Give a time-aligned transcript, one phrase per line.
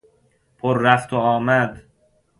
[0.57, 1.83] پررفت وآمد